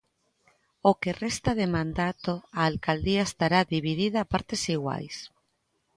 O 0.89 0.91
que 1.01 1.11
resta 1.23 1.51
de 1.59 1.67
mandato 1.77 2.33
a 2.59 2.61
Alcaldía 2.71 3.23
estará 3.25 3.59
dividida 3.75 4.17
a 4.21 4.29
partes 4.33 4.61
iguais. 4.75 5.15